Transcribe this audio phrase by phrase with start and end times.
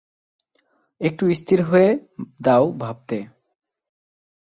[1.01, 1.89] একটু স্থির হয়ে
[2.41, 3.17] দাও ভাবতে।